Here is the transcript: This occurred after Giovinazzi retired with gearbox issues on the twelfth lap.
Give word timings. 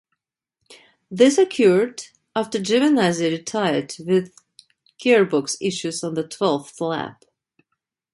This 1.11 1.37
occurred 1.37 2.05
after 2.35 2.57
Giovinazzi 2.57 3.29
retired 3.29 3.93
with 3.99 4.33
gearbox 4.99 5.57
issues 5.61 6.03
on 6.03 6.15
the 6.15 6.27
twelfth 6.27 6.81
lap. 6.81 7.23